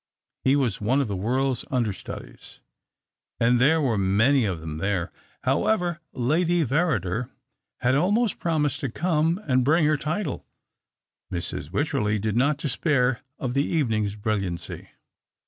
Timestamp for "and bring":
9.47-9.85